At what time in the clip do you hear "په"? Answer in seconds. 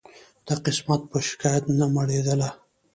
1.11-1.17